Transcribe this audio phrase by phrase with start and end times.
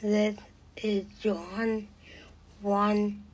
[0.00, 0.36] This
[0.76, 1.88] is John
[2.62, 3.24] 1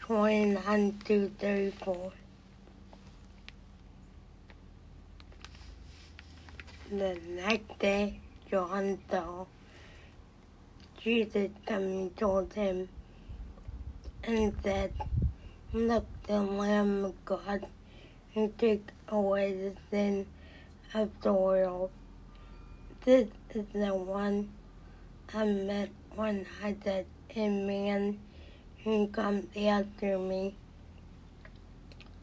[0.00, 2.12] 29 through 34.
[6.90, 8.20] The next day,
[8.50, 9.46] John saw
[11.00, 12.90] Jesus coming towards him
[14.24, 14.92] and said,
[15.72, 17.64] Look, the Lamb of God
[18.34, 20.26] who takes away the sin
[20.92, 21.90] of the world.
[23.06, 24.50] This is the one
[25.32, 25.90] I met
[26.62, 27.06] I said,
[27.66, 28.20] man
[28.84, 30.54] who comes after me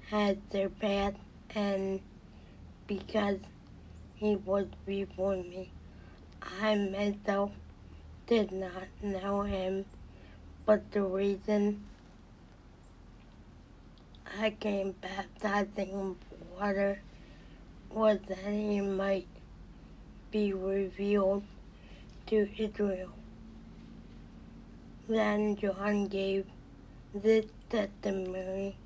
[0.09, 1.17] has surpassed
[1.55, 1.99] and
[2.87, 3.39] because
[4.15, 5.71] he was before me.
[6.41, 7.51] I myself
[8.27, 9.85] did not know him,
[10.65, 11.85] but the reason
[14.39, 16.15] I came baptizing
[16.57, 17.01] water
[17.89, 19.27] was that he might
[20.31, 21.43] be revealed
[22.31, 23.09] to Israel.
[25.09, 26.45] Then John gave
[27.13, 28.77] this testimony.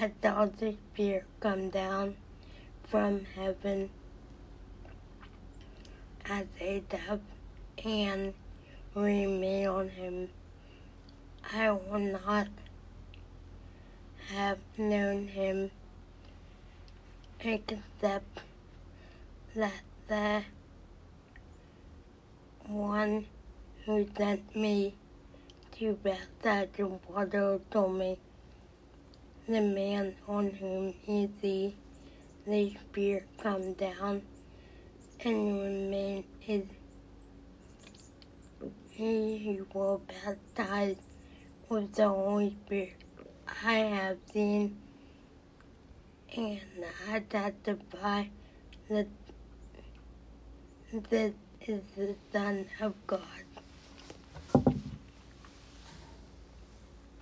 [0.00, 2.14] I saw the Spirit come down
[2.84, 3.90] from heaven
[6.30, 7.20] as a dove
[7.84, 8.32] and
[8.94, 10.28] remain on him.
[11.52, 12.46] I will not
[14.28, 15.72] have known him
[17.40, 18.42] except
[19.56, 20.44] that the
[22.68, 23.26] one
[23.86, 24.94] who sent me
[25.72, 28.18] to baptize in water told me,
[29.48, 31.76] the man on whom you see
[32.46, 34.22] the Spirit come down
[35.20, 36.64] and remain is
[38.90, 40.96] he who will baptize
[41.70, 42.96] with the Holy Spirit.
[43.64, 44.78] I have seen
[46.36, 46.60] and
[47.10, 48.24] I testify
[48.90, 49.06] that
[51.10, 51.32] this
[51.68, 53.57] is the Son of God.